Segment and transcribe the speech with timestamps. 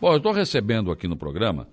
[0.00, 1.66] Bom, eu estou recebendo aqui no programa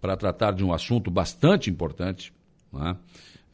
[0.00, 2.32] para tratar de um assunto bastante importante,
[2.72, 2.96] né?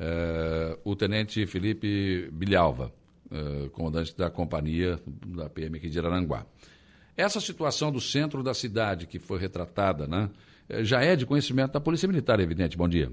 [0.01, 2.91] é, o tenente Felipe Bilhalva,
[3.31, 6.47] é, comandante da companhia da PM aqui de Araranguá.
[7.15, 10.31] Essa situação do centro da cidade que foi retratada, né,
[10.67, 12.79] é, já é de conhecimento da Polícia Militar, evidente.
[12.79, 13.13] Bom dia.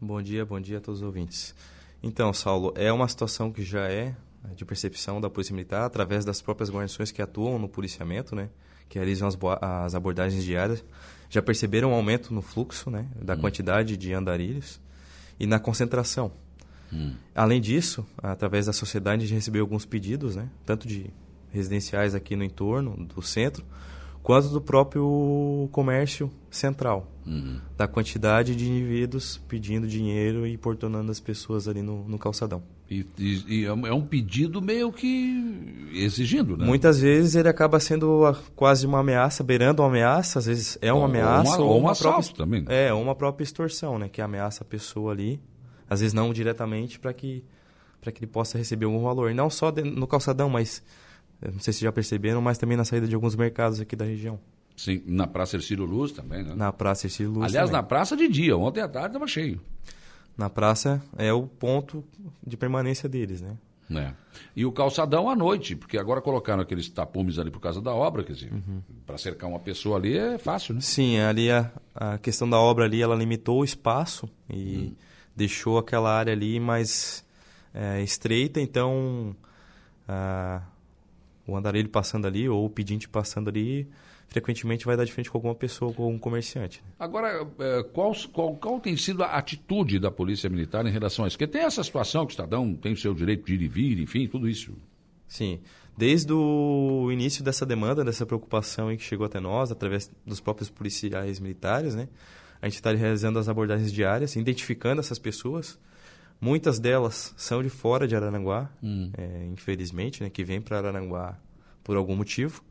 [0.00, 1.54] Bom dia, bom dia a todos os ouvintes.
[2.02, 4.16] Então, Saulo, é uma situação que já é
[4.54, 8.48] de percepção da Polícia Militar através das próprias guarnições que atuam no policiamento, né,
[8.88, 10.84] que realizam as, as abordagens diárias
[11.30, 13.38] já perceberam um aumento no fluxo né, da hum.
[13.38, 14.80] quantidade de andarilhos
[15.40, 16.32] e na concentração.
[16.92, 17.14] Hum.
[17.34, 21.10] Além disso, através da sociedade, a gente recebeu alguns pedidos, né, tanto de
[21.50, 23.64] residenciais aqui no entorno do centro,
[24.22, 27.60] quanto do próprio comércio central, uhum.
[27.76, 32.62] da quantidade de indivíduos pedindo dinheiro e importunando as pessoas ali no, no calçadão.
[32.92, 36.66] E, e, e, é, é um pedido meio que exigindo, né?
[36.66, 41.00] Muitas vezes ele acaba sendo quase uma ameaça, beirando uma ameaça, às vezes é uma
[41.00, 41.52] ou, ameaça.
[41.52, 42.64] Ou uma, ou uma, uma própria, também.
[42.68, 44.10] É, ou uma própria extorsão, né?
[44.10, 45.40] Que ameaça a pessoa ali,
[45.88, 47.42] às vezes não diretamente, para que,
[48.02, 49.30] que ele possa receber algum valor.
[49.30, 50.82] E não só de, no calçadão, mas
[51.40, 54.38] não sei se já perceberam, mas também na saída de alguns mercados aqui da região.
[54.76, 56.54] Sim, na Praça Ercílio Luz também, né?
[56.54, 57.80] Na Praça Ercílio Luz Aliás, também.
[57.80, 59.60] na praça de dia, ontem à tarde estava cheio.
[60.36, 62.04] Na praça é o ponto
[62.46, 63.56] de permanência deles, né?
[63.90, 64.12] É.
[64.56, 68.24] E o calçadão à noite, porque agora colocaram aqueles tapumes ali por causa da obra,
[68.24, 68.80] quer dizer, uhum.
[69.06, 70.80] para cercar uma pessoa ali é fácil, né?
[70.80, 74.94] Sim, ali a, a questão da obra ali, ela limitou o espaço e hum.
[75.36, 77.24] deixou aquela área ali mais
[77.74, 79.36] é, estreita, então
[80.08, 80.62] a,
[81.46, 83.88] o andarilho passando ali ou o pedinte passando ali
[84.32, 86.82] frequentemente vai dar de frente com alguma pessoa, com algum comerciante.
[86.82, 86.90] Né?
[86.98, 91.28] Agora, é, qual, qual, qual, tem sido a atitude da Polícia Militar em relação a
[91.28, 91.36] isso?
[91.36, 93.98] Porque tem essa situação que o cidadão tem o seu direito de ir e vir,
[94.00, 94.72] enfim, tudo isso.
[95.28, 95.60] Sim.
[95.96, 101.38] Desde o início dessa demanda, dessa preocupação que chegou até nós, através dos próprios policiais
[101.38, 102.08] militares, né?
[102.60, 105.78] A gente está realizando as abordagens diárias, identificando essas pessoas.
[106.40, 109.10] Muitas delas são de fora de Araranguá, hum.
[109.16, 110.30] é, infelizmente, né?
[110.30, 111.38] Que vêm para Araranguá
[111.84, 112.62] por algum motivo.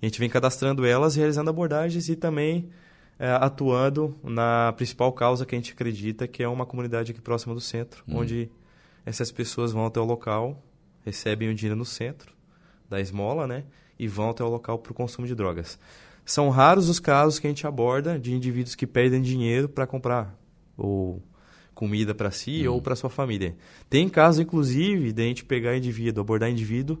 [0.00, 2.68] A gente vem cadastrando elas, realizando abordagens e também
[3.18, 7.54] é, atuando na principal causa que a gente acredita, que é uma comunidade aqui próxima
[7.54, 8.18] do centro, hum.
[8.18, 8.50] onde
[9.04, 10.62] essas pessoas vão até o local,
[11.04, 12.34] recebem o dinheiro no centro
[12.88, 13.64] da esmola, né?
[13.98, 15.78] E vão até o local para o consumo de drogas.
[16.24, 20.36] São raros os casos que a gente aborda de indivíduos que perdem dinheiro para comprar
[20.76, 21.22] ou
[21.74, 22.74] comida para si hum.
[22.74, 23.56] ou para sua família.
[23.88, 26.98] Tem casos, inclusive, de a gente pegar indivíduo, abordar indivíduo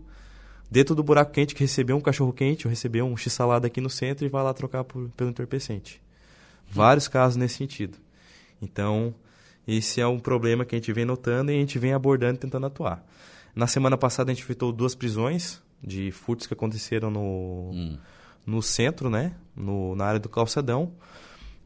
[0.70, 3.90] dentro do buraco quente que recebeu um cachorro quente ou recebeu um x-salada aqui no
[3.90, 6.00] centro e vai lá trocar por, pelo entorpecente.
[6.68, 7.98] Vários casos nesse sentido.
[8.60, 9.14] Então,
[9.66, 12.38] esse é um problema que a gente vem notando e a gente vem abordando e
[12.38, 13.04] tentando atuar.
[13.54, 17.98] Na semana passada a gente efetuou duas prisões de furtos que aconteceram no, hum.
[18.44, 19.34] no centro, né?
[19.54, 20.92] No, na área do calçadão,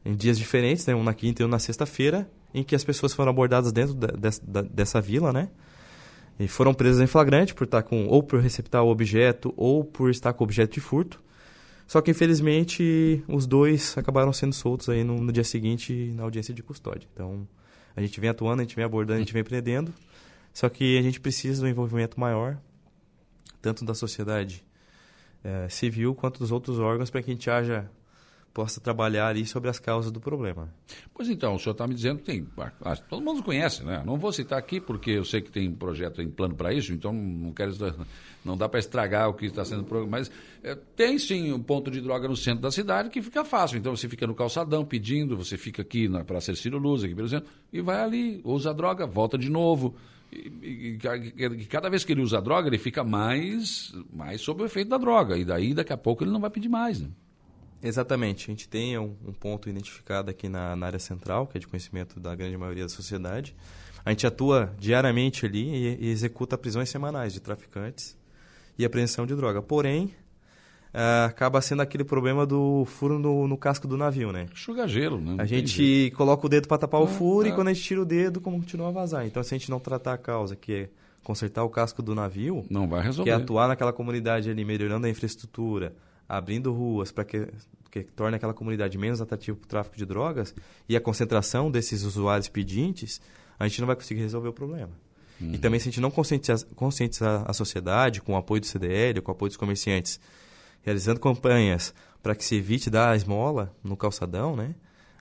[0.05, 0.95] em dias diferentes, né?
[0.95, 4.07] um na quinta e um na sexta-feira, em que as pessoas foram abordadas dentro de,
[4.07, 5.49] de, dessa vila, né?
[6.41, 10.09] E foram presos em flagrante por estar com ou por receptar o objeto ou por
[10.09, 11.21] estar com objeto de furto.
[11.85, 16.51] Só que infelizmente os dois acabaram sendo soltos aí no, no dia seguinte na audiência
[16.51, 17.07] de custódia.
[17.13, 17.47] Então
[17.95, 19.93] a gente vem atuando, a gente vem abordando, a gente vem prendendo.
[20.51, 22.57] Só que a gente precisa do envolvimento maior,
[23.61, 24.65] tanto da sociedade
[25.43, 27.87] é, civil quanto dos outros órgãos, para que a gente haja
[28.53, 30.69] possa trabalhar ali sobre as causas do problema.
[31.13, 32.47] Pois então, o senhor está me dizendo que tem.
[32.81, 34.03] Ah, todo mundo conhece, né?
[34.05, 37.13] Não vou citar aqui porque eu sei que tem projeto em plano para isso, então
[37.13, 37.71] não quero
[38.43, 40.31] não dá para estragar o que está sendo mas
[40.63, 43.77] é, tem sim um ponto de droga no centro da cidade que fica fácil.
[43.77, 47.23] Então você fica no calçadão pedindo, você fica aqui na Praça Ciro Luz, aqui, por
[47.23, 49.95] exemplo, e vai ali, usa a droga, volta de novo.
[50.31, 54.63] E, e, e, cada vez que ele usa a droga, ele fica mais, mais sob
[54.63, 55.37] o efeito da droga.
[55.37, 57.01] E daí, daqui a pouco, ele não vai pedir mais.
[57.01, 57.09] Né?
[57.81, 58.49] Exatamente.
[58.49, 61.67] A gente tem um, um ponto identificado aqui na, na, área central, que é de
[61.67, 63.55] conhecimento da grande maioria da sociedade.
[64.05, 68.17] A gente atua diariamente ali e, e executa prisões semanais de traficantes
[68.77, 69.61] e apreensão de droga.
[69.61, 70.13] Porém,
[70.93, 74.47] uh, acaba sendo aquele problema do furo no, no casco do navio, né?
[74.53, 75.35] Chuga gelo, né?
[75.39, 78.01] a gente coloca o dedo para tapar ah, o furo e quando a gente tira
[78.01, 79.25] o dedo, continua a vazar.
[79.25, 80.89] Então, se a gente não tratar a causa, que é
[81.23, 83.29] consertar o casco do navio, não vai resolver.
[83.29, 85.93] que é atuar naquela comunidade ali, melhorando a infraestrutura,
[86.37, 87.47] abrindo ruas para que,
[87.91, 90.55] que torne aquela comunidade menos atrativa para o tráfico de drogas
[90.87, 93.21] e a concentração desses usuários pedintes,
[93.59, 94.91] a gente não vai conseguir resolver o problema.
[95.41, 95.53] Uhum.
[95.53, 99.21] E também se a gente não conscientizar, conscientizar a sociedade com o apoio do CDL,
[99.21, 100.19] com o apoio dos comerciantes,
[100.81, 101.93] realizando campanhas
[102.23, 104.73] para que se evite dar a esmola no calçadão, né?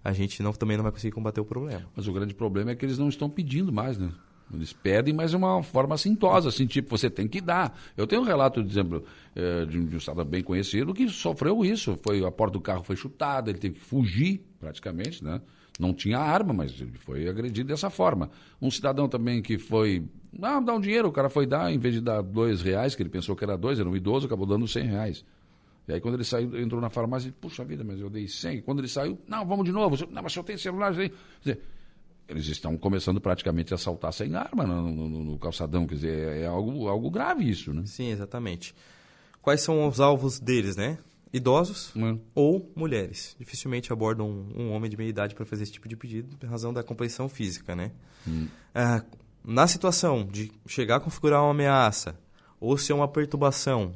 [0.04, 1.86] A gente não, também não vai conseguir combater o problema.
[1.94, 4.10] Mas o grande problema é que eles não estão pedindo mais, né?
[4.52, 7.78] Eles pedem, mas é uma forma assintosa, assim, tipo, você tem que dar.
[7.96, 9.04] Eu tenho um relato, por exemplo,
[9.34, 11.96] eh, de um, de cidadão bem conhecido que sofreu isso.
[12.02, 15.40] Foi, a porta do carro foi chutada, ele teve que fugir, praticamente, né?
[15.78, 18.30] Não tinha arma, mas ele foi agredido dessa forma.
[18.60, 20.04] Um cidadão também que foi.
[20.42, 23.02] Ah, dá um dinheiro, o cara foi dar, em vez de dar dois reais, que
[23.02, 25.24] ele pensou que era dois, era um idoso, acabou dando cem reais.
[25.88, 28.60] E aí quando ele saiu, entrou na farmácia, ele, puxa vida, mas eu dei cem.
[28.60, 29.96] Quando ele saiu, não, vamos de novo.
[30.10, 30.94] Não, mas eu tenho celular.
[30.94, 31.12] Quer
[31.42, 31.62] dizer,
[32.30, 35.86] eles estão começando praticamente a assaltar sem arma no, no, no calçadão.
[35.86, 37.82] Quer dizer, é, é algo, algo grave isso, né?
[37.86, 38.74] Sim, exatamente.
[39.42, 40.98] Quais são os alvos deles, né?
[41.32, 42.18] Idosos hum.
[42.34, 43.36] ou mulheres.
[43.38, 46.48] Dificilmente abordam um, um homem de meia idade para fazer esse tipo de pedido, por
[46.48, 47.90] razão da compreensão física, né?
[48.26, 48.46] Hum.
[48.74, 49.04] Ah,
[49.44, 52.18] na situação de chegar a configurar uma ameaça,
[52.60, 53.92] ou ser uma perturbação,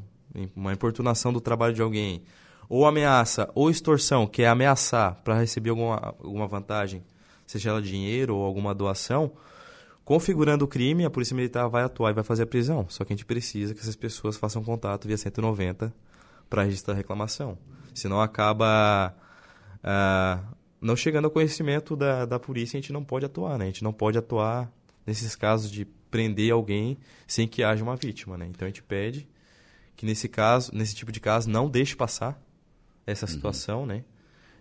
[0.57, 2.23] uma importunação do trabalho de alguém,
[2.69, 7.05] ou ameaça, ou extorsão, que é ameaçar para receber alguma, alguma vantagem,
[7.47, 9.33] seja ela dinheiro ou alguma doação,
[10.05, 12.87] configurando o crime, a Polícia Militar vai atuar e vai fazer a prisão.
[12.89, 15.93] Só que a gente precisa que essas pessoas façam contato via 190
[16.49, 17.59] para registrar a reclamação.
[17.95, 19.15] Senão acaba
[19.83, 23.65] uh, não chegando ao conhecimento da, da polícia, a gente não pode atuar, né?
[23.65, 24.71] A gente não pode atuar
[25.07, 28.47] nesses casos de prender alguém sem que haja uma vítima, né?
[28.47, 29.27] Então a gente pede
[29.97, 32.41] que nesse caso, nesse tipo de caso, não deixe passar
[33.07, 33.33] essa uhum.
[33.33, 33.87] situação, uhum.
[33.87, 34.05] né?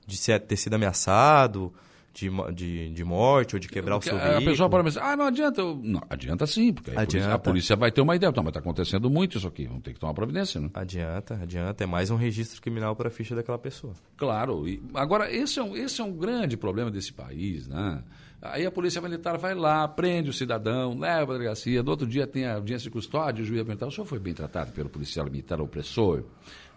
[0.06, 1.74] De ser, ter sido ameaçado,
[2.14, 4.48] de, de, de morte ou de quebrar porque o seu a veículo.
[4.48, 5.62] A pessoa pode pensar, ah, não adianta.
[5.62, 5.80] Eu...
[5.84, 7.04] Não, adianta sim, porque adianta.
[7.04, 8.32] A, polícia, a polícia vai ter uma ideia.
[8.32, 10.70] Não, mas está acontecendo muito isso aqui, vamos ter que tomar providência, né?
[10.76, 11.84] Adianta, adianta.
[11.84, 13.94] É mais um registro criminal para a ficha daquela pessoa.
[14.16, 14.68] Claro.
[14.68, 18.04] E, agora, esse é, um, esse é um grande problema desse país, né?
[18.42, 22.28] Aí a polícia militar vai lá, prende o cidadão, leva a delegacia, no outro dia
[22.28, 24.90] tem a audiência de custódia, o juiz vai perguntar, o senhor foi bem tratado pelo
[24.90, 26.26] policial militar opressor?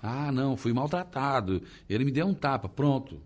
[0.01, 1.61] Ah, não, fui maltratado.
[1.91, 3.21] Ele me deu um tapa, pronto.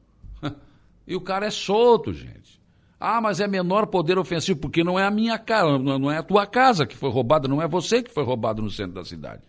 [1.10, 2.62] E o cara é solto, gente.
[3.00, 6.22] Ah, mas é menor poder ofensivo, porque não é a minha casa, não é a
[6.22, 9.42] tua casa que foi roubada, não é você que foi roubado no centro da cidade.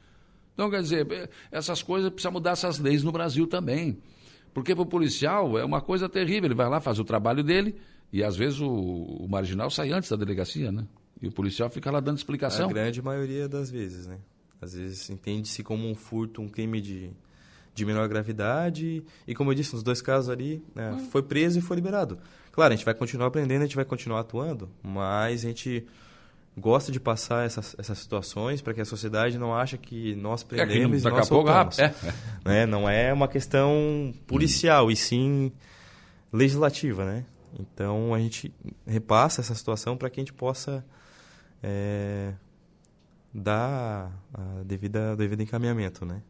[0.56, 4.00] Então, quer dizer, é, essas coisas, precisa mudar essas leis no Brasil também.
[4.56, 7.76] Porque para o policial é uma coisa terrível, ele vai lá, faz o trabalho dele,
[8.12, 10.88] e às vezes o, o marginal sai antes da delegacia, né?
[11.22, 12.66] E o policial fica lá dando explicação.
[12.66, 14.18] A grande maioria das vezes, né?
[14.60, 17.12] Às vezes entende-se como um furto, um crime de,
[17.74, 21.10] de menor gravidade, e como eu disse, nos dois casos ali, né, hum.
[21.10, 22.20] foi preso e foi liberado.
[22.52, 25.86] Claro, a gente vai continuar aprendendo, a gente vai continuar atuando, mas a gente
[26.58, 31.06] gosta de passar essas, essas situações para que a sociedade não ache que nós prendemos
[31.06, 31.80] é que e nós soltamos.
[31.80, 31.94] É.
[32.44, 32.66] Né?
[32.66, 34.92] Não é uma questão policial, hum.
[34.92, 35.52] e sim
[36.32, 37.26] legislativa, né?
[37.60, 38.54] Então a gente
[38.86, 40.86] repassa essa situação para que a gente possa
[41.62, 42.34] é,
[43.34, 46.22] dar a devida, devido encaminhamento, né?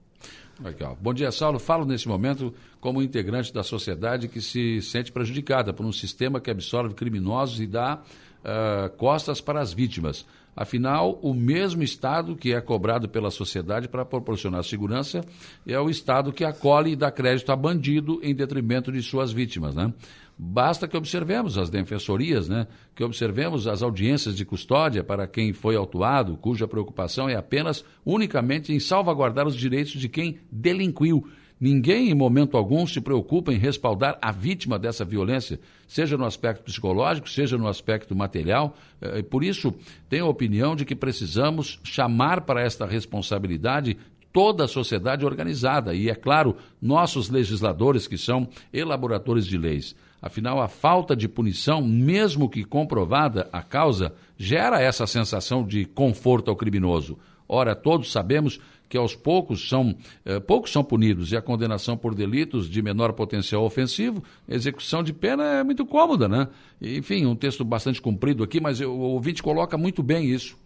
[0.63, 0.97] Legal.
[1.01, 1.59] Bom dia, Saulo.
[1.59, 6.51] Falo nesse momento como integrante da sociedade que se sente prejudicada por um sistema que
[6.51, 10.25] absorve criminosos e dá uh, costas para as vítimas.
[10.55, 15.23] Afinal, o mesmo Estado que é cobrado pela sociedade para proporcionar segurança
[15.65, 19.73] é o Estado que acolhe e dá crédito a bandido em detrimento de suas vítimas.
[19.73, 19.93] Né?
[20.43, 22.65] Basta que observemos as defensorias, né?
[22.95, 28.73] que observemos as audiências de custódia para quem foi autuado, cuja preocupação é apenas, unicamente,
[28.73, 31.27] em salvaguardar os direitos de quem delinquiu.
[31.59, 36.63] Ninguém, em momento algum, se preocupa em respaldar a vítima dessa violência, seja no aspecto
[36.63, 38.75] psicológico, seja no aspecto material.
[38.99, 39.71] Eh, por isso,
[40.09, 43.95] tenho a opinião de que precisamos chamar para esta responsabilidade
[44.33, 49.95] toda a sociedade organizada e, é claro, nossos legisladores, que são elaboradores de leis.
[50.21, 56.51] Afinal, a falta de punição, mesmo que comprovada a causa, gera essa sensação de conforto
[56.51, 57.17] ao criminoso.
[57.49, 62.13] Ora, todos sabemos que aos poucos são eh, poucos são punidos e a condenação por
[62.13, 66.47] delitos de menor potencial ofensivo, execução de pena é muito cômoda, né?
[66.81, 70.57] Enfim, um texto bastante comprido aqui, mas o ouvinte coloca muito bem isso.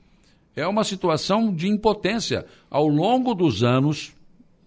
[0.56, 2.46] É uma situação de impotência.
[2.70, 4.14] Ao longo dos anos,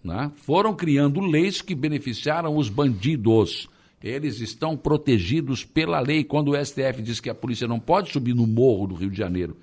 [0.03, 3.67] né, foram criando leis que beneficiaram os bandidos
[4.01, 6.23] eles estão protegidos pela lei.
[6.23, 9.17] Quando o STF diz que a polícia não pode subir no morro do Rio de
[9.17, 9.57] Janeiro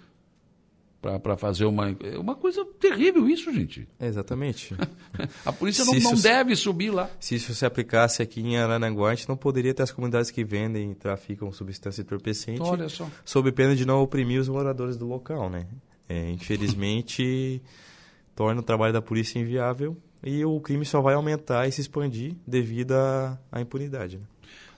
[1.00, 1.97] para fazer uma.
[2.02, 3.87] É uma coisa terrível isso, gente.
[4.00, 4.75] Exatamente.
[5.45, 7.09] a polícia não, não deve subir lá.
[7.21, 10.45] Se isso se aplicasse aqui em Aranaguá, a gente não poderia ter as comunidades que
[10.45, 12.61] vendem e traficam substância entorpecente.
[12.61, 13.09] Olha só.
[13.25, 15.66] Sob pena de não oprimir os moradores do local, né?
[16.09, 17.62] É, infelizmente,
[18.35, 22.35] torna o trabalho da polícia inviável e o crime só vai aumentar e se expandir
[22.45, 24.18] devido à impunidade.
[24.18, 24.25] Né?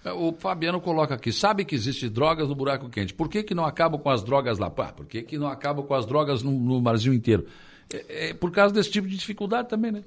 [0.05, 3.15] É, o Fabiano coloca aqui, sabe que existe drogas no buraco quente.
[3.15, 4.69] Por que, que não acabam com as drogas lá?
[4.69, 7.47] Pá, por que, que não acabam com as drogas no, no Brasil inteiro?
[7.91, 10.05] É, é, por causa desse tipo de dificuldade também, né?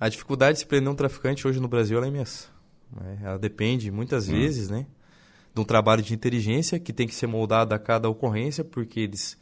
[0.00, 2.48] A dificuldade de se prender um traficante hoje no Brasil é imensa.
[2.90, 3.20] Né?
[3.22, 4.32] Ela depende, muitas hum.
[4.32, 4.86] vezes, né,
[5.54, 9.40] de um trabalho de inteligência que tem que ser moldado a cada ocorrência, porque eles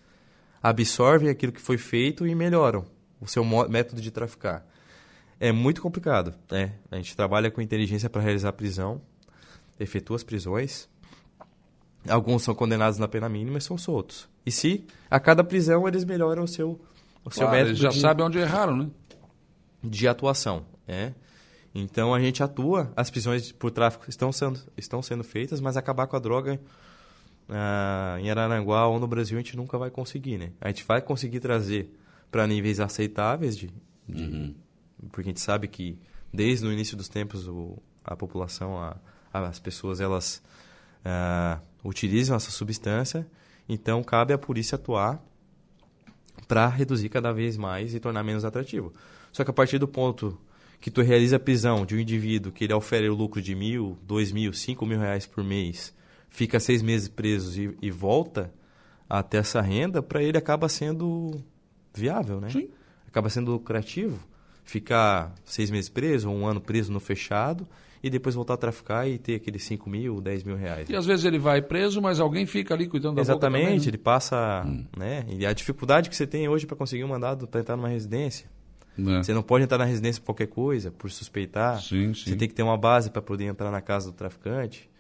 [0.63, 2.85] absorvem aquilo que foi feito e melhoram
[3.19, 4.67] o seu método de traficar.
[5.43, 6.33] É muito complicado.
[6.49, 6.75] Né?
[6.89, 9.03] A gente trabalha com inteligência para realizar a prisão,
[9.79, 10.89] efetua as prisões.
[12.09, 14.29] Alguns são condenados na pena mínima e são soltos.
[14.47, 16.81] E se a cada prisão eles melhoram o seu,
[17.25, 18.91] o claro, seu método eles já de, sabem onde erraram, né?
[19.83, 20.65] de atuação.
[20.87, 21.13] Né?
[21.75, 26.07] Então a gente atua, as prisões por tráfico estão sendo, estão sendo feitas, mas acabar
[26.07, 26.61] com a droga
[27.49, 30.39] ah, em Araranguá ou no Brasil a gente nunca vai conseguir.
[30.39, 30.53] Né?
[30.61, 31.93] A gente vai conseguir trazer
[32.31, 33.73] para níveis aceitáveis de,
[34.09, 34.55] de uhum
[35.11, 35.99] porque a gente sabe que
[36.33, 38.97] desde o início dos tempos o, a população, a,
[39.33, 40.43] as pessoas, elas
[41.05, 43.27] uh, utilizam essa substância,
[43.69, 45.23] então cabe à polícia atuar
[46.49, 48.93] para reduzir cada vez mais e tornar menos atrativo.
[49.33, 50.39] Só que a partir do ponto
[50.81, 53.97] que tu realiza a prisão de um indivíduo que ele ofere o lucro de mil,
[54.03, 55.95] dois mil, cinco mil reais por mês,
[56.29, 58.53] fica seis meses preso e, e volta
[59.09, 61.43] até essa renda, para ele acaba sendo
[61.95, 62.49] viável, né?
[62.51, 62.71] Sim.
[63.07, 64.19] Acaba sendo lucrativo
[64.65, 67.67] ficar seis meses preso ou um ano preso no fechado
[68.03, 70.91] e depois voltar a traficar e ter aqueles 5 mil, 10 mil reais.
[70.91, 73.85] E às vezes ele vai preso, mas alguém fica ali cuidando da Exatamente, também, né?
[73.87, 74.65] ele passa.
[74.67, 74.85] Hum.
[74.97, 75.25] Né?
[75.31, 78.51] E a dificuldade que você tem hoje para conseguir um mandado para entrar numa residência.
[78.99, 79.23] É.
[79.23, 81.81] Você não pode entrar na residência por qualquer coisa, por suspeitar.
[81.81, 82.31] Sim, sim.
[82.31, 84.91] Você tem que ter uma base para poder entrar na casa do traficante.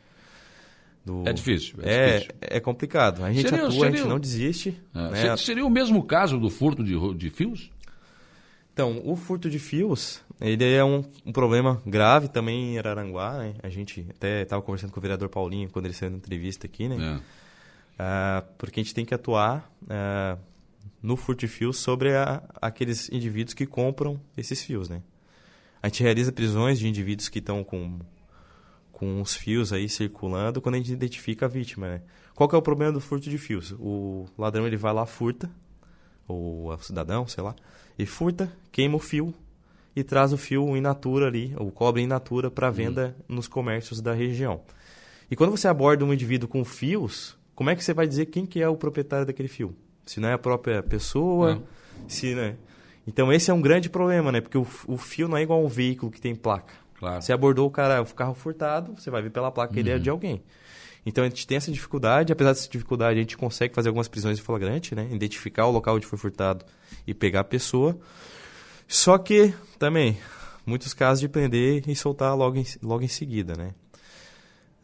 [1.04, 1.28] Do...
[1.28, 1.78] É difícil.
[1.82, 2.34] É, é, difícil.
[2.40, 3.24] é complicado.
[3.24, 3.88] A gente seria, atua, seria...
[3.88, 4.80] a gente não desiste.
[4.94, 5.10] É.
[5.10, 5.36] Né?
[5.36, 7.70] Seria o mesmo caso do furto de, de fios?
[8.72, 13.54] Então, o furto de fios, ele é um, um problema grave também em Araranguá, né?
[13.62, 16.88] A gente até estava conversando com o vereador Paulinho quando ele saiu na entrevista aqui,
[16.88, 17.18] né?
[17.18, 17.42] É.
[17.98, 20.38] Ah, porque a gente tem que atuar ah,
[21.02, 25.02] no furto de fios sobre a, aqueles indivíduos que compram esses fios, né?
[25.82, 27.98] A gente realiza prisões de indivíduos que estão com,
[28.90, 32.02] com os fios aí circulando quando a gente identifica a vítima, né?
[32.34, 33.72] Qual que é o problema do furto de fios?
[33.78, 35.50] O ladrão ele vai lá, furta,
[36.26, 37.54] ou cidadão, sei lá,
[37.98, 39.34] e furta, queima o fio
[39.94, 42.72] e traz o fio in natura ali, o cobre in natura para uhum.
[42.72, 43.36] venda uhum.
[43.36, 44.60] nos comércios da região.
[45.30, 48.46] E quando você aborda um indivíduo com fios, como é que você vai dizer quem
[48.46, 49.74] que é o proprietário daquele fio?
[50.04, 51.62] Se não é a própria pessoa,
[52.08, 52.56] se né?
[53.06, 54.40] Então esse é um grande problema, né?
[54.40, 56.74] Porque o, o fio não é igual a um veículo que tem placa.
[56.98, 57.20] Claro.
[57.20, 59.98] Você abordou o cara, o carro furtado, você vai ver pela placa que ele é
[59.98, 60.14] de uhum.
[60.14, 60.42] alguém.
[61.04, 64.38] Então a gente tem essa dificuldade, apesar dessa dificuldade, a gente consegue fazer algumas prisões
[64.38, 65.08] em flagrante, né?
[65.10, 66.64] Identificar o local onde foi furtado
[67.06, 67.98] e pegar a pessoa.
[68.86, 70.18] Só que também,
[70.64, 73.74] muitos casos de prender e soltar logo em, logo em seguida, né?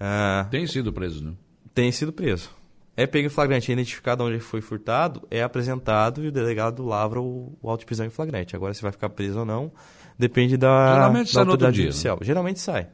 [0.01, 1.33] Ah, tem sido preso, né?
[1.73, 2.51] Tem sido preso.
[2.97, 7.21] É pego em flagrante, é identificado onde foi furtado, é apresentado e o delegado lavra
[7.21, 8.57] o, o auto de prisão em flagrante.
[8.57, 9.71] Agora, se vai ficar preso ou não,
[10.19, 11.91] depende da, Geralmente da autoridade dia, né?
[11.93, 12.17] judicial.
[12.21, 12.27] Né?
[12.27, 12.89] Geralmente sai.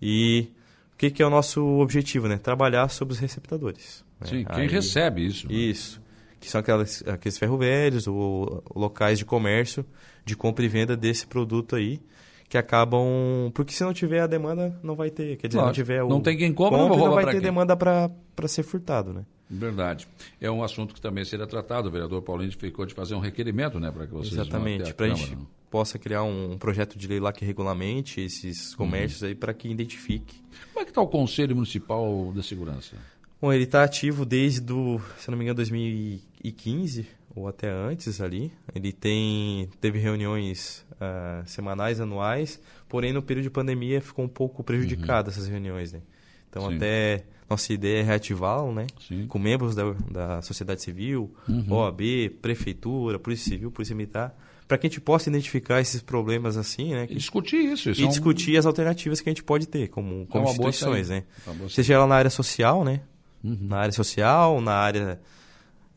[0.00, 0.52] E
[1.02, 2.38] que, que é o nosso objetivo, né?
[2.38, 4.04] Trabalhar sobre os receptadores.
[4.20, 4.26] Né?
[4.28, 5.48] Sim, quem Aí, recebe isso.
[5.48, 5.54] Né?
[5.54, 6.00] Isso.
[6.38, 9.84] Que são aquelas, aqueles ferro velhos ou locais de comércio
[10.24, 12.00] de compra e venda desse produto aí
[12.48, 13.50] que acabam.
[13.52, 15.36] Porque se não tiver a demanda, não vai ter.
[15.38, 16.08] Quer dizer, claro, não tiver o.
[16.08, 17.40] Não tem quem compra, compra não, não vai ter quem?
[17.40, 18.10] demanda para
[18.46, 19.24] ser furtado, né?
[19.50, 20.06] Verdade.
[20.40, 21.88] É um assunto que também será tratado.
[21.88, 25.08] O vereador Paulinho ficou de fazer um requerimento, né, para que vocês Exatamente, para a
[25.08, 25.36] gente
[25.72, 29.28] possa criar um, projeto de lei lá que regulamente esses comércios uhum.
[29.28, 30.36] aí para que identifique.
[30.70, 32.94] Como é que está o Conselho Municipal da Segurança?
[33.40, 38.52] Bom, ele está ativo desde, do, se não me engano, 2015 ou até antes ali.
[38.74, 44.62] Ele tem teve reuniões uh, semanais, anuais, porém no período de pandemia ficou um pouco
[44.62, 45.32] prejudicado uhum.
[45.34, 46.02] essas reuniões, né?
[46.50, 46.76] Então Sim.
[46.76, 48.86] até nossa ideia é reativá-lo, né?
[49.08, 49.26] Sim.
[49.26, 51.72] Com membros da, da sociedade civil, uhum.
[51.72, 56.90] OAB, prefeitura, polícia civil, polícia militar, para que a gente possa identificar esses problemas assim,
[56.92, 57.06] né?
[57.08, 57.90] E discutir isso.
[57.90, 58.10] isso e é um...
[58.10, 61.24] discutir as alternativas que a gente pode ter como, como é instituições, né?
[61.46, 63.02] É Seja ela na área social, né?
[63.42, 63.58] Uhum.
[63.62, 65.20] Na área social, na área...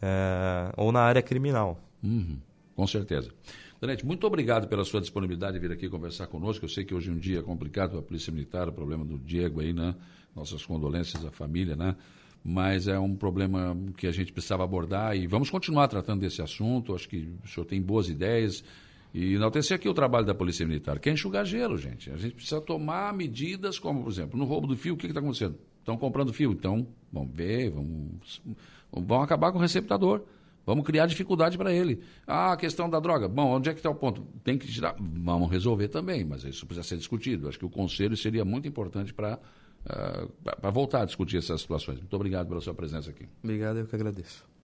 [0.02, 1.80] É, ou na área criminal.
[2.04, 2.38] Uhum.
[2.76, 3.32] Com certeza.
[3.80, 6.66] Danete, muito obrigado pela sua disponibilidade de vir aqui conversar conosco.
[6.66, 9.18] Eu sei que hoje é um dia complicado para a Polícia Militar, o problema do
[9.18, 9.96] Diego aí, né?
[10.36, 11.96] Nossas condolências à família, né?
[12.48, 16.94] Mas é um problema que a gente precisava abordar e vamos continuar tratando desse assunto.
[16.94, 18.64] Acho que o senhor tem boas ideias.
[19.12, 22.12] E enaltecer aqui o trabalho da Polícia Militar, que é enxugar gelo, gente.
[22.12, 25.22] A gente precisa tomar medidas como, por exemplo, no roubo do fio, o que está
[25.22, 25.58] acontecendo?
[25.80, 28.42] Estão comprando fio, então vamos ver, vamos,
[28.92, 30.22] vamos acabar com o receptador.
[30.68, 32.02] Vamos criar dificuldade para ele.
[32.28, 33.28] Ah, a questão da droga.
[33.28, 34.24] Bom, onde é que está o ponto?
[34.44, 34.96] Tem que tirar.
[35.00, 37.48] Vamos resolver também, mas isso precisa ser discutido.
[37.48, 39.40] Acho que o conselho seria muito importante para
[39.86, 40.28] uh,
[40.60, 42.00] para voltar a discutir essas situações.
[42.00, 43.28] Muito obrigado pela sua presença aqui.
[43.44, 44.46] Obrigado, eu que agradeço.